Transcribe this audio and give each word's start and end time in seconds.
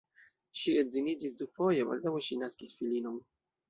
Ŝi 0.61 0.73
edziniĝis 0.85 1.37
dufoje, 1.43 1.87
baldaŭe 1.93 2.27
ŝi 2.31 2.43
naskis 2.45 2.79
filinon. 2.83 3.27